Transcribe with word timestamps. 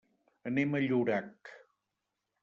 Anem 0.51 0.71
a 0.73 0.81
Llorac. 0.85 1.51